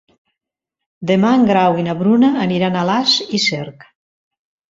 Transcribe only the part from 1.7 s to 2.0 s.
i na